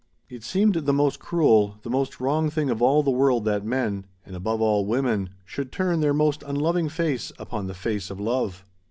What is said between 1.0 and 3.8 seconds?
cruel, the most wrong thing of all the world that